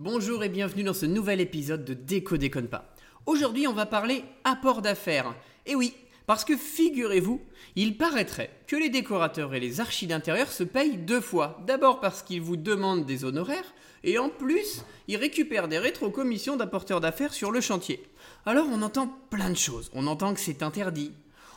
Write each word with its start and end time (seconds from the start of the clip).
Bonjour 0.00 0.42
et 0.42 0.48
bienvenue 0.48 0.82
dans 0.82 0.92
ce 0.92 1.06
nouvel 1.06 1.40
épisode 1.40 1.84
de 1.84 1.94
Déco 1.94 2.36
déconne 2.36 2.66
pas. 2.66 2.92
Aujourd'hui, 3.26 3.68
on 3.68 3.72
va 3.72 3.86
parler 3.86 4.24
apport 4.42 4.82
d'affaires. 4.82 5.36
Et 5.66 5.76
oui, 5.76 5.94
parce 6.26 6.44
que 6.44 6.56
figurez-vous, 6.56 7.40
il 7.76 7.96
paraîtrait 7.96 8.50
que 8.66 8.74
les 8.74 8.88
décorateurs 8.88 9.54
et 9.54 9.60
les 9.60 9.80
archis 9.80 10.08
d'intérieur 10.08 10.50
se 10.50 10.64
payent 10.64 10.96
deux 10.96 11.20
fois. 11.20 11.60
D'abord 11.64 12.00
parce 12.00 12.24
qu'ils 12.24 12.42
vous 12.42 12.56
demandent 12.56 13.06
des 13.06 13.24
honoraires, 13.24 13.72
et 14.02 14.18
en 14.18 14.30
plus, 14.30 14.84
ils 15.06 15.16
récupèrent 15.16 15.68
des 15.68 15.78
rétrocommissions 15.78 16.56
d'apporteurs 16.56 17.00
d'affaires 17.00 17.32
sur 17.32 17.52
le 17.52 17.60
chantier. 17.60 18.04
Alors 18.46 18.66
on 18.72 18.82
entend 18.82 19.16
plein 19.30 19.50
de 19.50 19.56
choses. 19.56 19.92
On 19.94 20.08
entend 20.08 20.34
que 20.34 20.40
c'est 20.40 20.64
interdit. 20.64 21.12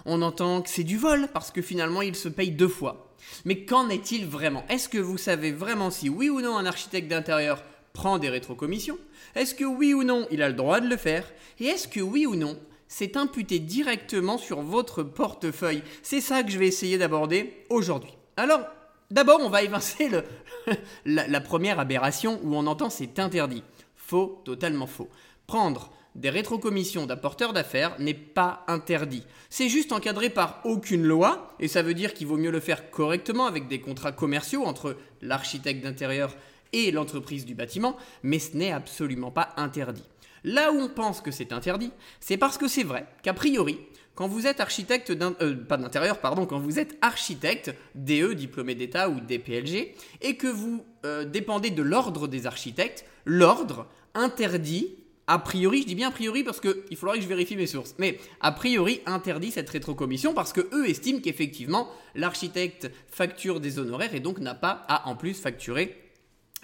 On 0.06 0.22
entend 0.22 0.62
que 0.62 0.70
c'est 0.70 0.84
du 0.84 0.98
vol, 0.98 1.28
parce 1.34 1.50
que 1.50 1.64
finalement, 1.64 2.04
ils 2.04 2.16
se 2.16 2.30
payent 2.30 2.52
deux 2.52 2.68
fois. 2.68 3.16
Mais 3.46 3.66
qu'en 3.66 3.90
est-il 3.90 4.28
vraiment? 4.28 4.64
Est-ce 4.70 4.90
que 4.90 5.00
vous 5.00 5.18
savez 5.18 5.52
vraiment 5.52 5.90
si 5.90 6.08
oui 6.08 6.30
ou 6.30 6.40
non 6.40 6.56
un 6.56 6.68
architecte 6.68 7.08
d'intérieur 7.08 7.64
prend 7.98 8.20
des 8.20 8.30
rétrocommissions 8.30 9.00
Est-ce 9.34 9.56
que 9.56 9.66
oui 9.66 9.96
ou 9.96 10.04
non 10.04 10.28
il 10.30 10.44
a 10.44 10.50
le 10.50 10.54
droit 10.54 10.80
de 10.80 10.88
le 10.88 10.98
faire? 10.98 11.26
Et 11.60 11.66
est-ce 11.66 11.88
que 11.88 12.00
oui 12.00 12.28
ou 12.28 12.36
non 12.36 12.58
c'est 12.88 13.18
imputé 13.18 13.58
directement 13.58 14.38
sur 14.38 14.62
votre 14.62 15.02
portefeuille? 15.02 15.82
C'est 16.04 16.22
ça 16.22 16.44
que 16.44 16.52
je 16.52 16.60
vais 16.60 16.68
essayer 16.68 17.00
d'aborder 17.00 17.66
aujourd'hui. 17.70 18.14
Alors, 18.38 18.62
d'abord, 19.10 19.40
on 19.42 19.50
va 19.50 19.64
évincer 19.64 20.10
la, 21.06 21.28
la 21.28 21.42
première 21.42 21.80
aberration 21.80 22.40
où 22.44 22.56
on 22.56 22.68
entend 22.68 22.92
c'est 22.92 23.18
interdit. 23.18 23.64
Faux, 23.96 24.44
totalement 24.46 24.88
faux. 24.88 25.10
Prendre 25.48 25.90
des 26.14 26.30
rétrocommissions 26.30 27.08
d'apporteurs 27.08 27.54
d'affaires 27.54 28.00
n'est 28.00 28.14
pas 28.14 28.64
interdit. 28.68 29.24
C'est 29.50 29.70
juste 29.70 29.92
encadré 29.92 30.30
par 30.30 30.62
aucune 30.66 31.04
loi, 31.04 31.56
et 31.60 31.68
ça 31.68 31.82
veut 31.82 31.94
dire 31.96 32.14
qu'il 32.14 32.28
vaut 32.28 32.38
mieux 32.38 32.52
le 32.52 32.60
faire 32.60 32.92
correctement 32.92 33.48
avec 33.48 33.68
des 33.68 33.82
contrats 33.82 34.12
commerciaux 34.12 34.66
entre 34.66 34.98
l'architecte 35.22 35.84
d'intérieur 35.84 36.36
et 36.74 36.92
l'entreprise 36.92 37.46
du 37.46 37.56
bâtiment, 37.56 37.98
mais 38.24 38.40
ce 38.40 38.56
n'est 38.56 38.72
absolument 38.72 39.32
pas 39.32 39.50
interdit. 39.58 40.04
Là 40.44 40.72
où 40.72 40.78
on 40.78 40.90
pense 40.90 41.22
que 41.22 41.32
c'est 41.32 41.52
interdit, 41.52 41.92
c'est 42.20 42.38
parce 42.38 42.58
que 42.58 42.68
c'est 42.68 42.84
vrai 42.84 43.06
qu'a 43.24 43.34
priori, 43.34 43.80
quand 44.16 44.28
vous 44.28 44.48
êtes 44.48 44.60
architecte 44.60 45.12
euh, 45.12 45.56
pas 45.56 45.78
d'intérieur, 45.78 46.20
pardon, 46.20 46.46
quand 46.46 46.60
vous 46.60 46.80
êtes 46.80 46.98
architecte, 47.02 47.74
DE, 47.94 48.34
diplômé 48.34 48.74
d'État 48.74 49.10
ou 49.10 49.20
DPLG, 49.20 49.94
et 50.22 50.38
que 50.38 50.48
vous 50.48 50.84
euh, 51.06 51.24
dépendez 51.24 51.70
de 51.70 51.84
l'ordre 51.84 52.28
des 52.28 52.48
architectes, 52.48 53.06
l'ordre 53.26 53.88
interdit, 54.16 54.96
a 55.28 55.38
priori, 55.38 55.82
je 55.82 55.88
dis 55.88 55.96
bien 55.96 56.08
a 56.08 56.12
priori 56.12 56.44
parce 56.44 56.60
qu'il 56.60 56.96
faudrait 56.96 57.18
que 57.18 57.24
je 57.24 57.30
vérifie 57.30 57.56
mes 57.56 57.68
sources, 57.68 57.94
mais 58.00 58.18
a 58.40 58.52
priori 58.52 59.02
interdit 59.06 59.52
cette 59.52 59.70
rétrocommission 59.70 60.34
parce 60.34 60.54
que 60.54 60.62
eux 60.74 60.90
estiment 60.90 61.20
qu'effectivement 61.20 61.90
l'architecte 62.16 62.90
facture 63.08 63.60
des 63.60 63.78
honoraires 63.78 64.16
et 64.16 64.22
donc 64.22 64.40
n'a 64.40 64.56
pas 64.56 64.86
à 64.88 65.10
en 65.10 65.16
plus 65.16 65.34
facturer 65.34 66.07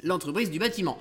l'entreprise 0.02 0.50
du 0.50 0.60
bâtiment. 0.60 0.98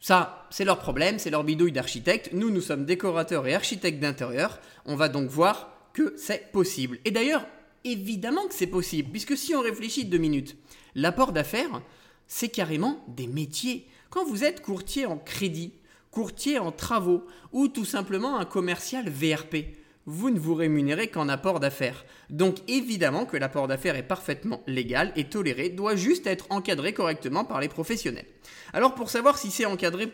Ça, 0.00 0.46
c'est 0.50 0.64
leur 0.64 0.78
problème, 0.78 1.18
c'est 1.18 1.30
leur 1.30 1.44
bidouille 1.44 1.72
d'architecte. 1.72 2.30
Nous, 2.32 2.50
nous 2.50 2.60
sommes 2.60 2.84
décorateurs 2.84 3.46
et 3.46 3.54
architectes 3.54 4.00
d'intérieur. 4.00 4.60
On 4.84 4.94
va 4.94 5.08
donc 5.08 5.30
voir 5.30 5.72
que 5.92 6.14
c'est 6.16 6.52
possible. 6.52 6.98
Et 7.04 7.10
d'ailleurs, 7.10 7.46
évidemment 7.84 8.46
que 8.46 8.54
c'est 8.54 8.66
possible, 8.66 9.10
puisque 9.10 9.36
si 9.36 9.54
on 9.54 9.62
réfléchit 9.62 10.04
deux 10.04 10.18
minutes, 10.18 10.56
l'apport 10.94 11.32
d'affaires, 11.32 11.80
c'est 12.26 12.48
carrément 12.48 13.04
des 13.08 13.26
métiers. 13.26 13.88
Quand 14.10 14.26
vous 14.26 14.44
êtes 14.44 14.62
courtier 14.62 15.06
en 15.06 15.16
crédit, 15.16 15.72
courtier 16.10 16.58
en 16.58 16.72
travaux, 16.72 17.24
ou 17.52 17.68
tout 17.68 17.84
simplement 17.84 18.38
un 18.38 18.44
commercial 18.44 19.08
VRP, 19.08 19.66
vous 20.06 20.30
ne 20.30 20.38
vous 20.38 20.54
rémunérez 20.54 21.08
qu'en 21.08 21.28
apport 21.28 21.60
d'affaires. 21.60 22.04
Donc 22.30 22.56
évidemment 22.68 23.26
que 23.26 23.36
l'apport 23.36 23.68
d'affaires 23.68 23.96
est 23.96 24.02
parfaitement 24.02 24.62
légal 24.66 25.12
et 25.16 25.24
toléré, 25.24 25.68
doit 25.68 25.96
juste 25.96 26.26
être 26.26 26.46
encadré 26.50 26.92
correctement 26.92 27.44
par 27.44 27.60
les 27.60 27.68
professionnels. 27.68 28.26
Alors 28.72 28.94
pour 28.94 29.10
savoir 29.10 29.36
si 29.36 29.50
c'est 29.50 29.66
encadré 29.66 30.12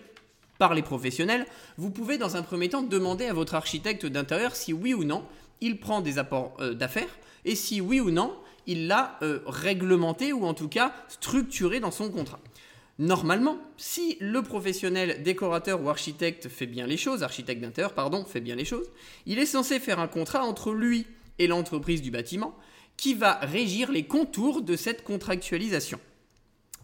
par 0.58 0.74
les 0.74 0.82
professionnels, 0.82 1.46
vous 1.76 1.90
pouvez 1.90 2.18
dans 2.18 2.36
un 2.36 2.42
premier 2.42 2.68
temps 2.68 2.82
demander 2.82 3.26
à 3.26 3.34
votre 3.34 3.54
architecte 3.54 4.06
d'intérieur 4.06 4.56
si 4.56 4.72
oui 4.72 4.94
ou 4.94 5.04
non 5.04 5.24
il 5.60 5.78
prend 5.78 6.00
des 6.00 6.18
apports 6.18 6.56
euh, 6.60 6.74
d'affaires 6.74 7.18
et 7.44 7.54
si 7.54 7.80
oui 7.80 8.00
ou 8.00 8.10
non 8.10 8.34
il 8.66 8.86
l'a 8.86 9.18
euh, 9.22 9.40
réglementé 9.46 10.32
ou 10.32 10.44
en 10.44 10.54
tout 10.54 10.68
cas 10.68 10.94
structuré 11.08 11.80
dans 11.80 11.90
son 11.90 12.10
contrat. 12.10 12.40
Normalement, 12.98 13.58
si 13.76 14.16
le 14.20 14.42
professionnel 14.42 15.22
décorateur 15.22 15.82
ou 15.82 15.88
architecte 15.88 16.48
fait 16.48 16.66
bien 16.66 16.86
les 16.86 16.96
choses, 16.96 17.22
architecte 17.22 17.62
d'intérieur, 17.62 17.94
fait 18.28 18.40
bien 18.40 18.54
les 18.54 18.64
choses, 18.64 18.90
il 19.26 19.38
est 19.38 19.46
censé 19.46 19.80
faire 19.80 19.98
un 19.98 20.08
contrat 20.08 20.44
entre 20.44 20.72
lui 20.72 21.06
et 21.38 21.46
l'entreprise 21.46 22.02
du 22.02 22.10
bâtiment 22.10 22.56
qui 22.96 23.14
va 23.14 23.38
régir 23.40 23.90
les 23.90 24.04
contours 24.04 24.62
de 24.62 24.76
cette 24.76 25.02
contractualisation. 25.02 25.98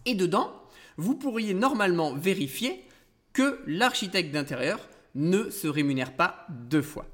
Et 0.05 0.15
dedans, 0.15 0.51
vous 0.97 1.15
pourriez 1.15 1.53
normalement 1.53 2.13
vérifier 2.13 2.83
que 3.33 3.59
l'architecte 3.67 4.31
d'intérieur 4.31 4.89
ne 5.15 5.49
se 5.49 5.67
rémunère 5.67 6.15
pas 6.15 6.45
deux 6.49 6.81
fois. 6.81 7.05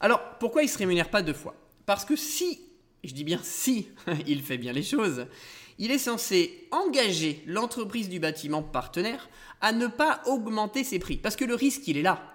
Alors, 0.00 0.20
pourquoi 0.38 0.62
il 0.62 0.66
ne 0.66 0.70
se 0.70 0.78
rémunère 0.78 1.10
pas 1.10 1.22
deux 1.22 1.32
fois? 1.32 1.54
Parce 1.86 2.04
que 2.04 2.16
si, 2.16 2.60
je 3.02 3.14
dis 3.14 3.24
bien 3.24 3.40
si, 3.42 3.88
il 4.26 4.42
fait 4.42 4.58
bien 4.58 4.72
les 4.72 4.82
choses, 4.82 5.26
il 5.78 5.90
est 5.90 5.98
censé 5.98 6.68
engager 6.70 7.42
l'entreprise 7.46 8.08
du 8.08 8.20
bâtiment 8.20 8.62
partenaire 8.62 9.28
à 9.60 9.72
ne 9.72 9.86
pas 9.86 10.22
augmenter 10.26 10.84
ses 10.84 10.98
prix. 10.98 11.16
Parce 11.16 11.36
que 11.36 11.44
le 11.44 11.54
risque, 11.54 11.86
il 11.88 11.96
est 11.96 12.02
là. 12.02 12.34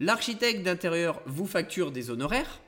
L'architecte 0.00 0.62
d'intérieur 0.62 1.22
vous 1.26 1.46
facture 1.46 1.90
des 1.90 2.10
honoraires, 2.10 2.60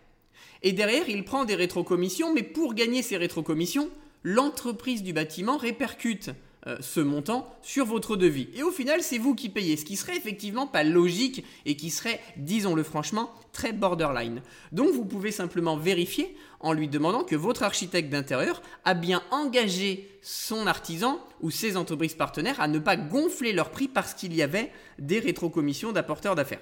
et 0.62 0.72
derrière, 0.72 1.08
il 1.08 1.24
prend 1.24 1.44
des 1.44 1.54
rétrocommissions, 1.54 2.34
mais 2.34 2.42
pour 2.42 2.74
gagner 2.74 3.02
ces 3.02 3.16
rétrocommissions, 3.16 3.90
l'entreprise 4.22 5.02
du 5.02 5.12
bâtiment 5.12 5.56
répercute 5.56 6.30
euh, 6.68 6.76
ce 6.80 7.00
montant 7.00 7.50
sur 7.62 7.86
votre 7.86 8.16
devis. 8.16 8.48
Et 8.54 8.62
au 8.62 8.70
final, 8.70 9.02
c'est 9.02 9.16
vous 9.16 9.34
qui 9.34 9.48
payez, 9.48 9.78
ce 9.78 9.86
qui 9.86 9.96
serait 9.96 10.16
effectivement 10.16 10.66
pas 10.66 10.84
logique 10.84 11.44
et 11.64 11.76
qui 11.76 11.88
serait, 11.88 12.20
disons-le 12.36 12.82
franchement, 12.82 13.32
très 13.52 13.72
borderline. 13.72 14.42
Donc 14.70 14.90
vous 14.90 15.06
pouvez 15.06 15.32
simplement 15.32 15.78
vérifier 15.78 16.36
en 16.60 16.74
lui 16.74 16.88
demandant 16.88 17.24
que 17.24 17.36
votre 17.36 17.62
architecte 17.62 18.10
d'intérieur 18.10 18.60
a 18.84 18.92
bien 18.92 19.22
engagé 19.30 20.10
son 20.20 20.66
artisan 20.66 21.20
ou 21.40 21.50
ses 21.50 21.78
entreprises 21.78 22.14
partenaires 22.14 22.60
à 22.60 22.68
ne 22.68 22.78
pas 22.78 22.96
gonfler 22.96 23.54
leur 23.54 23.70
prix 23.70 23.88
parce 23.88 24.12
qu'il 24.12 24.34
y 24.34 24.42
avait 24.42 24.70
des 24.98 25.20
rétrocommissions 25.20 25.92
d'apporteurs 25.92 26.34
d'affaires. 26.34 26.60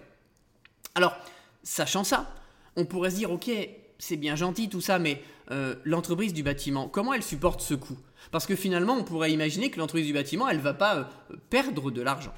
Alors, 0.95 1.17
sachant 1.65 2.05
ça, 2.05 2.33
on 2.77 2.85
pourrait 2.85 3.11
se 3.11 3.17
dire, 3.17 3.33
ok, 3.33 3.51
c'est 3.99 4.17
bien 4.17 4.37
gentil 4.37 4.69
tout 4.69 4.81
ça, 4.81 4.99
mais 4.99 5.23
euh, 5.51 5.75
l'entreprise 5.85 6.33
du 6.33 6.43
bâtiment, 6.43 6.89
comment 6.89 7.13
elle 7.13 7.23
supporte 7.23 7.61
ce 7.61 7.75
coût? 7.75 7.99
Parce 8.31 8.47
que 8.47 8.57
finalement, 8.57 8.95
on 8.95 9.05
pourrait 9.05 9.33
imaginer 9.33 9.71
que 9.71 9.79
l'entreprise 9.79 10.07
du 10.07 10.13
bâtiment, 10.13 10.49
elle 10.49 10.59
ne 10.59 10.63
va 10.63 10.75
pas 10.75 10.97
euh, 10.97 11.37
perdre 11.51 11.91
de 11.91 12.03
l'argent. 12.03 12.35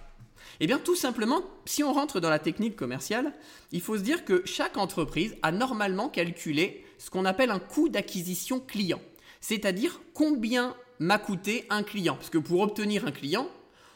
Eh 0.61 0.67
bien, 0.67 0.79
tout 0.79 0.97
simplement, 0.97 1.43
si 1.65 1.85
on 1.85 1.93
rentre 1.93 2.21
dans 2.21 2.31
la 2.31 2.39
technique 2.39 2.77
commerciale, 2.77 3.33
il 3.73 3.81
faut 3.81 3.97
se 3.97 4.03
dire 4.03 4.25
que 4.25 4.43
chaque 4.45 4.77
entreprise 4.77 5.37
a 5.43 5.53
normalement 5.53 6.09
calculé 6.09 6.85
ce 6.99 7.11
qu'on 7.11 7.25
appelle 7.25 7.51
un 7.51 7.61
coût 7.61 7.89
d'acquisition 7.89 8.61
client. 8.61 9.01
C'est-à-dire 9.41 10.01
combien 10.15 10.75
m'a 10.99 11.19
coûté 11.19 11.65
un 11.71 11.83
client. 11.83 12.17
Parce 12.17 12.31
que 12.31 12.39
pour 12.39 12.61
obtenir 12.61 13.07
un 13.07 13.13
client, 13.13 13.49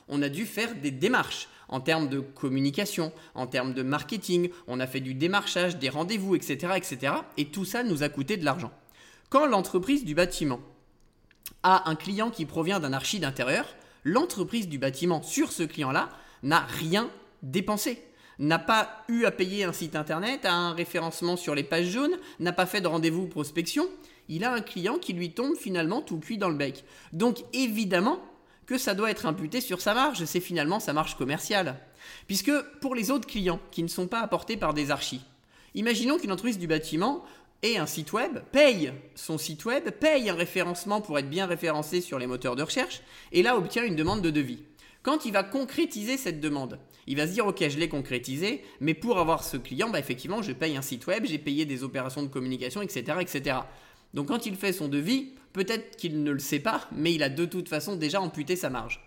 on 0.09 0.23
a 0.23 0.29
dû 0.29 0.47
faire 0.47 0.75
des 0.75 0.91
démarches 0.91 1.49
en 1.69 1.81
termes 1.81 2.09
de 2.09 2.21
communication, 2.21 3.13
en 3.35 3.47
termes 3.47 3.73
de 3.73 3.83
marketing, 3.83 4.51
on 4.67 4.81
a 4.81 4.87
fait 4.87 5.01
du 5.01 5.15
démarchage, 5.15 5.79
des 5.79 5.89
rendez-vous, 5.89 6.35
etc., 6.35 6.75
etc. 6.77 7.15
Et 7.39 7.47
tout 7.47 7.65
ça 7.65 7.83
nous 7.83 8.03
a 8.03 8.09
coûté 8.09 8.37
de 8.37 8.45
l'argent. 8.45 8.73
Quand 9.31 9.47
l'entreprise 9.47 10.05
du 10.05 10.15
bâtiment 10.15 10.61
a 11.63 11.89
un 11.89 11.95
client 11.95 12.31
qui 12.31 12.45
provient 12.45 12.81
d'un 12.81 12.93
archi 12.93 13.21
d'intérieur, 13.21 13.75
l'entreprise 14.05 14.69
du 14.69 14.79
bâtiment 14.79 15.23
sur 15.23 15.51
ce 15.51 15.63
client-là 15.63 16.11
n'a 16.43 16.61
rien 16.61 17.09
dépensé 17.43 18.03
n'a 18.39 18.59
pas 18.59 19.05
eu 19.09 19.25
à 19.25 19.31
payer 19.31 19.65
un 19.65 19.73
site 19.73 19.95
internet, 19.95 20.45
a 20.45 20.53
un 20.53 20.73
référencement 20.73 21.37
sur 21.37 21.55
les 21.55 21.63
pages 21.63 21.91
jaunes, 21.91 22.19
n'a 22.41 22.53
pas 22.53 22.67
fait 22.67 22.81
de 22.81 22.89
rendez-vous 22.89 23.27
prospection, 23.27 23.89
il 24.29 24.45
a 24.45 24.53
un 24.53 24.61
client 24.61 24.99
qui 24.99 25.13
lui 25.13 25.31
tombe 25.31 25.57
finalement 25.57 26.03
tout 26.03 26.19
cuit 26.19 26.39
dans 26.39 26.49
le 26.49 26.57
bec. 26.57 26.85
Donc 27.13 27.39
évidemment, 27.53 28.19
que 28.67 28.79
ça 28.79 28.95
doit 28.95 29.11
être 29.11 29.27
imputé 29.27 29.61
sur 29.61 29.81
sa 29.81 29.95
marge, 29.95 30.25
c'est 30.25 30.41
finalement 30.41 30.81
sa 30.81 30.93
marge 30.93 31.17
commerciale. 31.17 31.79
Puisque 32.27 32.53
pour 32.81 32.95
les 32.95 33.11
autres 33.11 33.27
clients 33.27 33.61
qui 33.71 33.83
ne 33.83 33.89
sont 33.89 34.07
pas 34.07 34.21
apportés 34.21 34.57
par 34.57 34.75
des 34.75 34.91
archis, 34.91 35.23
imaginons 35.75 36.19
qu'une 36.19 36.33
entreprise 36.33 36.59
du 36.59 36.67
bâtiment 36.67 37.25
ait 37.63 37.77
un 37.77 37.87
site 37.87 38.13
web, 38.13 38.41
paye 38.51 38.93
son 39.15 39.39
site 39.39 39.65
web, 39.65 39.91
paye 39.91 40.29
un 40.29 40.35
référencement 40.35 41.01
pour 41.01 41.19
être 41.19 41.31
bien 41.31 41.47
référencé 41.47 42.01
sur 42.01 42.19
les 42.19 42.27
moteurs 42.27 42.57
de 42.57 42.63
recherche, 42.63 43.03
et 43.31 43.43
là 43.43 43.57
obtient 43.57 43.85
une 43.85 43.97
demande 43.97 44.21
de 44.21 44.31
devis. 44.31 44.61
Quand 45.03 45.25
il 45.25 45.33
va 45.33 45.43
concrétiser 45.43 46.17
cette 46.17 46.41
demande, 46.41 46.79
il 47.09 47.17
va 47.17 47.27
se 47.27 47.33
dire 47.33 47.47
ok 47.47 47.69
je 47.69 47.79
l'ai 47.79 47.89
concrétisé, 47.89 48.63
mais 48.81 48.95
pour 48.95 49.19
avoir 49.19 49.43
ce 49.43 49.57
client, 49.57 49.91
bah, 49.91 49.99
effectivement 49.99 50.43
je 50.43 50.53
paye 50.53 50.77
un 50.77 50.83
site 50.83 51.07
web, 51.07 51.25
j'ai 51.25 51.39
payé 51.39 51.65
des 51.65 51.83
opérations 51.83 52.23
de 52.23 52.29
communication, 52.29 52.83
etc. 52.83 53.19
etc. 53.21 53.57
Donc 54.15 54.29
quand 54.29 54.47
il 54.47 54.57
fait 54.57 54.73
son 54.73 54.89
devis, 54.89 55.31
peut-être 55.53 55.97
qu'il 55.97 56.23
ne 56.23 56.31
le 56.31 56.39
sait 56.39 56.61
pas, 56.61 56.89
mais 56.93 57.15
il 57.15 57.23
a 57.23 57.29
de 57.29 57.45
toute 57.45 57.69
façon 57.69 57.97
déjà 57.97 58.21
amputé 58.21 58.57
sa 58.57 58.71
marge. 58.71 59.01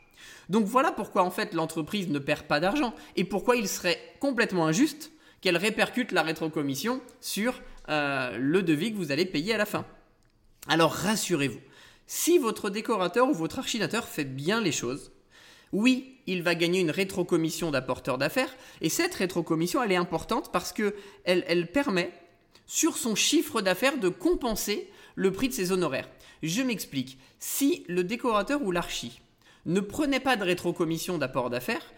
Donc 0.50 0.66
voilà 0.66 0.92
pourquoi 0.92 1.24
en 1.24 1.32
fait 1.32 1.54
l'entreprise 1.54 2.10
ne 2.10 2.20
perd 2.20 2.44
pas 2.44 2.60
d'argent 2.60 2.94
et 3.16 3.24
pourquoi 3.24 3.56
il 3.56 3.68
serait 3.68 4.00
complètement 4.20 4.68
injuste 4.68 5.12
qu'elle 5.42 5.58
répercute 5.58 6.12
la 6.12 6.24
rétrocommission 6.24 7.02
sur 7.22 7.62
euh, 7.90 8.38
le 8.38 8.64
devis 8.64 8.92
que 8.92 8.98
vous 8.98 9.12
allez 9.12 9.26
payer 9.26 9.54
à 9.54 9.58
la 9.58 9.66
fin. 9.66 9.86
Alors 10.68 10.92
rassurez-vous, 10.92 11.60
si 12.08 12.38
votre 12.38 12.70
décorateur 12.70 13.30
ou 13.30 13.34
votre 13.34 13.60
archinateur 13.60 14.06
fait 14.08 14.24
bien 14.24 14.62
les 14.62 14.72
choses, 14.72 15.12
oui, 15.72 16.18
il 16.28 16.42
va 16.42 16.56
gagner 16.56 16.80
une 16.80 16.92
rétrocommission 16.92 17.72
d'apporteur 17.72 18.18
d'affaires. 18.18 18.56
Et 18.82 18.90
cette 18.90 19.16
rétrocommission, 19.16 19.84
elle 19.84 19.92
est 19.92 19.98
importante 19.98 20.52
parce 20.52 20.72
que 20.72 20.96
elle, 21.24 21.72
permet, 21.72 22.12
sur 22.66 22.98
son 22.98 23.16
chiffre 23.16 23.62
d'affaires, 23.62 23.98
de 23.98 24.10
compenser 24.10 24.90
le 25.16 25.32
prix 25.32 25.50
de 25.50 25.54
ses 25.54 25.72
honoraires. 25.72 26.10
Je 26.44 26.62
m'explique. 26.62 27.18
Si 27.40 27.84
le 27.88 28.04
décorateur 28.04 28.62
ou 28.64 28.72
l'archi 28.72 29.22
ne 29.66 29.80
prenait 29.80 30.20
pas 30.20 30.36
de 30.36 30.44
rétrocommission 30.44 31.18
d'apport 31.18 31.50
d'affaires, 31.50 31.94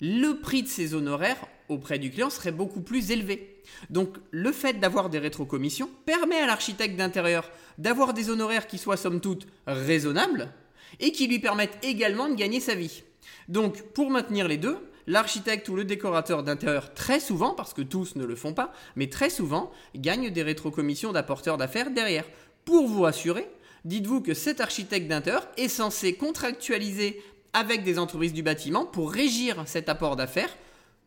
le 0.00 0.34
prix 0.34 0.62
de 0.62 0.68
ses 0.68 0.94
honoraires 0.94 1.46
auprès 1.68 1.98
du 1.98 2.10
client 2.10 2.30
serait 2.30 2.52
beaucoup 2.52 2.80
plus 2.80 3.10
élevé. 3.10 3.62
Donc 3.90 4.16
le 4.30 4.52
fait 4.52 4.80
d'avoir 4.80 5.08
des 5.08 5.18
rétrocommissions 5.18 5.88
permet 6.04 6.38
à 6.38 6.46
l'architecte 6.46 6.96
d'intérieur 6.96 7.50
d'avoir 7.78 8.12
des 8.12 8.30
honoraires 8.30 8.66
qui 8.66 8.78
soient 8.78 8.96
somme 8.96 9.20
toute 9.20 9.46
raisonnables 9.66 10.52
et 11.00 11.12
qui 11.12 11.26
lui 11.26 11.38
permettent 11.38 11.78
également 11.82 12.28
de 12.28 12.34
gagner 12.34 12.60
sa 12.60 12.74
vie. 12.74 13.02
Donc 13.48 13.82
pour 13.92 14.10
maintenir 14.10 14.48
les 14.48 14.58
deux, 14.58 14.76
l'architecte 15.06 15.68
ou 15.68 15.76
le 15.76 15.84
décorateur 15.84 16.42
d'intérieur 16.42 16.94
très 16.94 17.20
souvent, 17.20 17.54
parce 17.54 17.74
que 17.74 17.82
tous 17.82 18.16
ne 18.16 18.24
le 18.24 18.36
font 18.36 18.54
pas, 18.54 18.72
mais 18.96 19.08
très 19.08 19.30
souvent 19.30 19.70
gagne 19.94 20.30
des 20.30 20.42
rétrocommissions 20.42 21.12
d'apporteurs 21.12 21.56
d'affaires 21.56 21.90
derrière. 21.90 22.24
Pour 22.64 22.86
vous 22.86 23.02
rassurer, 23.02 23.48
dites-vous 23.84 24.20
que 24.20 24.34
cet 24.34 24.60
architecte 24.60 25.08
d'intérieur 25.08 25.46
est 25.56 25.68
censé 25.68 26.14
contractualiser 26.14 27.22
avec 27.52 27.84
des 27.84 27.98
entreprises 27.98 28.32
du 28.32 28.42
bâtiment 28.42 28.86
pour 28.86 29.12
régir 29.12 29.62
cet 29.66 29.88
apport 29.88 30.16
d'affaires 30.16 30.54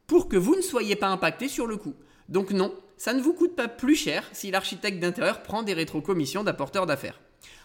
pour 0.06 0.30
que 0.30 0.38
vous 0.38 0.56
ne 0.56 0.62
soyez 0.62 0.96
pas 0.96 1.08
impacté 1.08 1.48
sur 1.48 1.68
le 1.68 1.78
coût. 1.78 1.96
Donc 2.30 2.52
non, 2.52 2.74
ça 2.96 3.14
ne 3.14 3.22
vous 3.22 3.34
coûte 3.34 3.56
pas 3.56 3.68
plus 3.68 3.96
cher 3.96 4.24
si 4.32 4.52
l'architecte 4.52 5.00
d'intérieur 5.00 5.44
prend 5.44 5.64
des 5.64 5.74
rétrocommissions 5.74 6.44
d'apporteurs 6.44 6.86
d'affaires. 6.86 7.20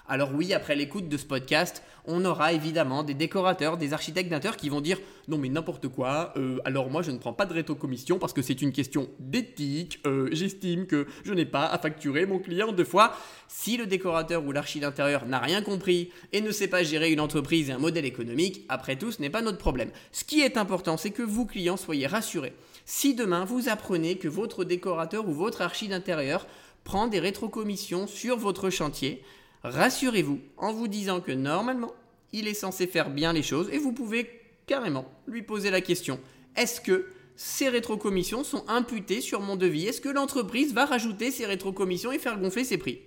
Alors 0.09 0.31
oui, 0.35 0.53
après 0.53 0.75
l'écoute 0.75 1.09
de 1.09 1.17
ce 1.17 1.25
podcast, 1.25 1.83
on 2.05 2.25
aura 2.25 2.53
évidemment 2.53 3.05
des 3.05 3.15
décorateurs, 3.15 3.77
des 3.77 3.93
architectes 3.93 4.31
d'intérieur 4.31 4.57
qui 4.57 4.69
vont 4.69 4.81
dire 4.81 4.99
non 5.29 5.39
mais 5.39 5.49
n'importe 5.49 5.87
quoi, 5.87 6.33
euh, 6.37 6.59
alors 6.65 6.91
moi 6.91 7.03
je 7.03 7.13
ne 7.13 7.19
prends 7.19 7.33
pas 7.33 7.47
de 7.47 7.55
rétrocommission 7.55 8.19
parce 8.19 8.33
que 8.33 8.43
c'est 8.43 8.61
une 8.61 8.73
question 8.73 9.09
d'éthique, 9.21 10.01
euh, 10.07 10.29
j'estime 10.33 10.87
que 10.87 11.07
je 11.25 11.33
n'ai 11.33 11.45
pas 11.45 11.67
à 11.67 11.79
facturer 11.79 12.27
mon 12.27 12.41
client 12.41 12.73
deux 12.73 12.85
fois. 12.85 13.17
Si 13.47 13.77
le 13.77 13.87
décorateur 13.87 14.45
ou 14.45 14.51
l'architecte 14.51 14.73
d'intérieur 14.87 15.27
n'a 15.27 15.39
rien 15.39 15.63
compris 15.63 16.11
et 16.33 16.41
ne 16.41 16.51
sait 16.51 16.69
pas 16.69 16.83
gérer 16.83 17.13
une 17.13 17.21
entreprise 17.21 17.71
et 17.71 17.73
un 17.73 17.79
modèle 17.79 18.05
économique, 18.05 18.65
après 18.69 18.97
tout 18.97 19.13
ce 19.13 19.21
n'est 19.21 19.31
pas 19.31 19.43
notre 19.43 19.59
problème. 19.59 19.91
Ce 20.11 20.25
qui 20.25 20.41
est 20.41 20.57
important, 20.57 20.97
c'est 20.97 21.11
que 21.11 21.23
vous 21.23 21.47
clients 21.47 21.77
soyez 21.77 22.09
rassurés. 22.09 22.55
Si 22.85 23.15
demain 23.15 23.45
vous 23.45 23.69
apprenez 23.69 24.17
que 24.17 24.29
votre 24.29 24.65
décorateur 24.65 25.29
ou 25.29 25.33
votre 25.33 25.63
archi 25.63 25.87
d'intérieur 25.87 26.47
prend 26.83 27.07
des 27.07 27.21
rétrocommissions 27.21 28.09
sur 28.09 28.37
votre 28.37 28.71
chantier, 28.71 29.23
rassurez-vous 29.65 30.41
en 30.57 30.73
vous 30.73 30.89
disant 30.89 31.21
que 31.21 31.33
normalement, 31.33 31.93
il 32.33 32.49
est 32.49 32.55
censé 32.55 32.87
faire 32.87 33.11
bien 33.11 33.33
les 33.33 33.43
choses 33.43 33.69
et 33.73 33.79
vous 33.79 33.93
pouvez 33.93 34.29
carrément 34.67 35.05
lui 35.27 35.43
poser 35.43 35.71
la 35.71 35.81
question 35.81 36.19
est-ce 36.57 36.81
que 36.81 37.07
ces 37.37 37.69
rétrocommissions 37.69 38.45
sont 38.45 38.65
imputées 38.69 39.21
sur 39.21 39.41
mon 39.41 39.57
devis? 39.57 39.87
Est-ce 39.87 40.01
que 40.01 40.09
l'entreprise 40.09 40.75
va 40.75 40.85
rajouter 40.85 41.31
ces 41.31 41.47
rétrocommissions 41.47 42.13
et 42.13 42.19
faire 42.19 42.39
gonfler 42.39 42.65
ses 42.65 42.79
prix? 42.79 43.01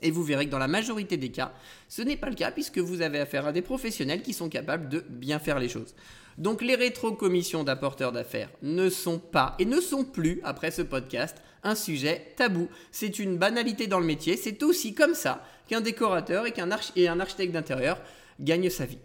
Et 0.00 0.12
vous 0.12 0.22
verrez 0.22 0.46
que 0.46 0.50
dans 0.50 0.58
la 0.58 0.68
majorité 0.68 1.16
des 1.16 1.30
cas, 1.30 1.52
ce 1.88 2.02
n'est 2.02 2.16
pas 2.16 2.28
le 2.28 2.36
cas 2.36 2.52
puisque 2.52 2.78
vous 2.78 3.02
avez 3.02 3.18
affaire 3.18 3.46
à 3.46 3.52
des 3.52 3.62
professionnels 3.62 4.22
qui 4.22 4.32
sont 4.32 4.48
capables 4.48 4.88
de 4.88 5.00
bien 5.08 5.40
faire 5.40 5.58
les 5.58 5.68
choses. 5.68 5.94
Donc 6.38 6.62
les 6.62 6.76
rétrocommissions 6.76 7.64
d'apporteurs 7.64 8.12
d'affaires 8.12 8.50
ne 8.62 8.90
sont 8.90 9.18
pas 9.18 9.56
et 9.58 9.64
ne 9.64 9.80
sont 9.80 10.04
plus, 10.04 10.40
après 10.44 10.70
ce 10.70 10.82
podcast, 10.82 11.36
un 11.64 11.74
sujet 11.74 12.32
tabou. 12.36 12.68
C'est 12.92 13.18
une 13.18 13.38
banalité 13.38 13.88
dans 13.88 13.98
le 13.98 14.06
métier, 14.06 14.36
c'est 14.36 14.62
aussi 14.62 14.94
comme 14.94 15.14
ça 15.14 15.42
qu'un 15.68 15.80
décorateur 15.80 16.46
et 16.46 16.52
qu'un 16.52 16.70
un 16.70 17.20
architecte 17.20 17.52
d'intérieur 17.52 18.00
gagnent 18.40 18.70
sa 18.70 18.86
vie. 18.86 18.98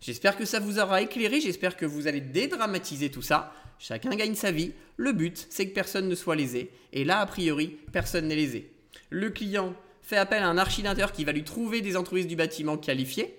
J'espère 0.00 0.36
que 0.36 0.44
ça 0.44 0.60
vous 0.60 0.78
aura 0.78 1.02
éclairé, 1.02 1.40
j'espère 1.40 1.76
que 1.76 1.86
vous 1.86 2.06
allez 2.06 2.20
dédramatiser 2.20 3.10
tout 3.10 3.22
ça. 3.22 3.52
Chacun 3.78 4.10
gagne 4.10 4.34
sa 4.34 4.50
vie, 4.50 4.72
le 4.96 5.12
but 5.12 5.46
c'est 5.50 5.68
que 5.68 5.74
personne 5.74 6.08
ne 6.08 6.14
soit 6.14 6.36
lésé, 6.36 6.70
et 6.92 7.04
là 7.04 7.20
a 7.20 7.26
priori 7.26 7.78
personne 7.92 8.28
n'est 8.28 8.36
lésé. 8.36 8.72
Le 9.10 9.30
client 9.30 9.74
fait 10.02 10.16
appel 10.16 10.42
à 10.42 10.48
un 10.48 10.58
architecte 10.58 11.12
qui 11.12 11.24
va 11.24 11.32
lui 11.32 11.44
trouver 11.44 11.80
des 11.80 11.96
entreprises 11.96 12.26
du 12.26 12.36
bâtiment 12.36 12.76
qualifiées, 12.76 13.34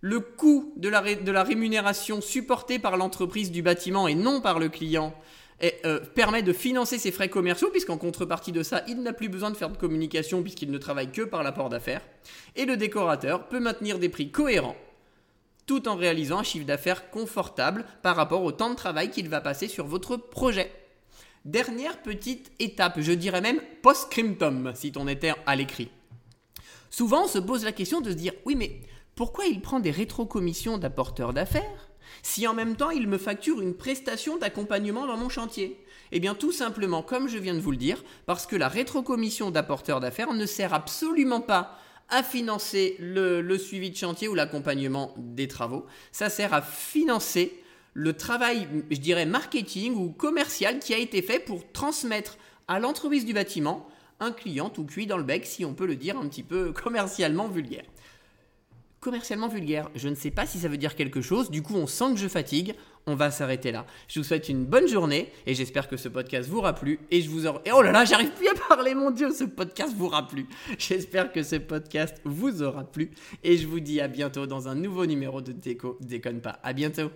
le 0.00 0.20
coût 0.20 0.72
de 0.76 0.88
la, 0.88 1.14
de 1.14 1.32
la 1.32 1.42
rémunération 1.42 2.20
supporté 2.20 2.78
par 2.78 2.96
l'entreprise 2.96 3.50
du 3.50 3.62
bâtiment 3.62 4.08
et 4.08 4.14
non 4.14 4.40
par 4.40 4.58
le 4.58 4.68
client 4.68 5.14
euh, 5.62 6.00
permet 6.00 6.42
de 6.42 6.52
financer 6.52 6.98
ses 6.98 7.12
frais 7.12 7.28
commerciaux, 7.28 7.70
puisqu'en 7.70 7.96
contrepartie 7.96 8.52
de 8.52 8.62
ça, 8.62 8.82
il 8.88 9.02
n'a 9.02 9.12
plus 9.12 9.28
besoin 9.28 9.50
de 9.50 9.56
faire 9.56 9.70
de 9.70 9.76
communication 9.76 10.42
puisqu'il 10.42 10.70
ne 10.70 10.78
travaille 10.78 11.10
que 11.10 11.22
par 11.22 11.42
l'apport 11.42 11.68
d'affaires. 11.68 12.02
Et 12.56 12.66
le 12.66 12.76
décorateur 12.76 13.48
peut 13.48 13.60
maintenir 13.60 13.98
des 13.98 14.08
prix 14.08 14.30
cohérents 14.30 14.76
tout 15.66 15.88
en 15.88 15.96
réalisant 15.96 16.38
un 16.38 16.42
chiffre 16.44 16.64
d'affaires 16.64 17.10
confortable 17.10 17.84
par 18.02 18.16
rapport 18.16 18.42
au 18.42 18.52
temps 18.52 18.70
de 18.70 18.76
travail 18.76 19.10
qu'il 19.10 19.28
va 19.28 19.40
passer 19.40 19.68
sur 19.68 19.86
votre 19.86 20.16
projet. 20.16 20.70
Dernière 21.44 22.02
petite 22.02 22.50
étape, 22.58 23.00
je 23.00 23.12
dirais 23.12 23.40
même 23.40 23.60
post-scriptum, 23.82 24.72
si 24.74 24.92
on 24.96 25.08
était 25.08 25.34
à 25.44 25.56
l'écrit. 25.56 25.90
Souvent, 26.90 27.24
on 27.24 27.28
se 27.28 27.38
pose 27.38 27.64
la 27.64 27.72
question 27.72 28.00
de 28.00 28.10
se 28.10 28.16
dire, 28.16 28.32
oui, 28.46 28.54
mais 28.56 28.80
pourquoi 29.14 29.44
il 29.46 29.60
prend 29.60 29.80
des 29.80 29.90
rétrocommissions 29.90 30.78
d'apporteurs 30.78 31.32
d'affaires? 31.32 31.90
Si 32.22 32.46
en 32.46 32.54
même 32.54 32.76
temps 32.76 32.90
il 32.90 33.08
me 33.08 33.18
facture 33.18 33.60
une 33.60 33.74
prestation 33.74 34.36
d'accompagnement 34.36 35.06
dans 35.06 35.16
mon 35.16 35.28
chantier. 35.28 35.80
Eh 36.12 36.20
bien 36.20 36.34
tout 36.34 36.52
simplement, 36.52 37.02
comme 37.02 37.28
je 37.28 37.38
viens 37.38 37.54
de 37.54 37.60
vous 37.60 37.70
le 37.70 37.76
dire, 37.76 38.02
parce 38.26 38.46
que 38.46 38.56
la 38.56 38.68
rétrocommission 38.68 39.50
d'apporteur 39.50 40.00
d'affaires 40.00 40.32
ne 40.32 40.46
sert 40.46 40.74
absolument 40.74 41.40
pas 41.40 41.78
à 42.08 42.22
financer 42.22 42.96
le, 43.00 43.58
suivi 43.58 43.90
de 43.90 43.96
chantier 43.96 44.28
ou 44.28 44.34
l'accompagnement 44.34 45.14
des 45.16 45.48
travaux, 45.48 45.86
ça 46.12 46.30
sert 46.30 46.54
à 46.54 46.62
financer 46.62 47.62
le 47.94 48.12
travail, 48.12 48.68
je 48.90 48.98
dirais, 48.98 49.26
marketing 49.26 49.94
ou 49.94 50.10
commercial 50.10 50.78
qui 50.78 50.94
a 50.94 50.98
été 50.98 51.22
fait 51.22 51.40
pour 51.40 51.70
transmettre 51.72 52.36
à 52.68 52.78
l'entreprise 52.78 53.24
du 53.24 53.32
bâtiment 53.32 53.88
un 54.20 54.32
client 54.32 54.70
tout 54.70 54.84
cuit 54.84 55.06
dans 55.06 55.18
le 55.18 55.24
bec, 55.24 55.44
si 55.46 55.64
on 55.64 55.74
peut 55.74 55.86
le 55.86 55.96
dire 55.96 56.16
un 56.16 56.28
petit 56.28 56.42
peu 56.42 56.72
commercialement 56.84 57.48
vulgaire 57.48 57.84
commercialement 59.00 59.48
vulgaire. 59.48 59.90
Je 59.94 60.08
ne 60.08 60.14
sais 60.14 60.30
pas 60.30 60.46
si 60.46 60.58
ça 60.58 60.68
veut 60.68 60.76
dire 60.76 60.94
quelque 60.94 61.20
chose. 61.20 61.50
Du 61.50 61.62
coup, 61.62 61.74
on 61.74 61.86
sent 61.86 62.12
que 62.12 62.18
je 62.18 62.28
fatigue. 62.28 62.74
On 63.06 63.14
va 63.14 63.30
s'arrêter 63.30 63.70
là. 63.70 63.86
Je 64.08 64.18
vous 64.18 64.24
souhaite 64.24 64.48
une 64.48 64.64
bonne 64.64 64.88
journée 64.88 65.30
et 65.46 65.54
j'espère 65.54 65.88
que 65.88 65.96
ce 65.96 66.08
podcast 66.08 66.48
vous 66.48 66.58
aura 66.58 66.74
plu. 66.74 66.98
Et 67.12 67.22
je 67.22 67.30
vous 67.30 67.46
aurai... 67.46 67.60
Et 67.64 67.72
oh 67.72 67.80
là 67.80 67.92
là, 67.92 68.04
j'arrive 68.04 68.30
plus 68.30 68.48
à 68.48 68.54
parler, 68.68 68.94
mon 68.94 69.12
Dieu, 69.12 69.30
ce 69.30 69.44
podcast 69.44 69.94
vous 69.96 70.06
aura 70.06 70.26
plu. 70.26 70.46
J'espère 70.78 71.30
que 71.30 71.44
ce 71.44 71.56
podcast 71.56 72.20
vous 72.24 72.62
aura 72.62 72.82
plu. 72.84 73.12
Et 73.44 73.56
je 73.56 73.68
vous 73.68 73.80
dis 73.80 74.00
à 74.00 74.08
bientôt 74.08 74.46
dans 74.46 74.68
un 74.68 74.74
nouveau 74.74 75.06
numéro 75.06 75.40
de 75.40 75.52
Déco 75.52 75.98
Déconne 76.00 76.40
pas. 76.40 76.58
À 76.64 76.72
bientôt. 76.72 77.10